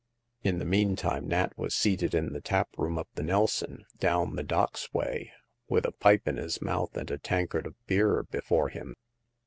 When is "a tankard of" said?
7.11-7.75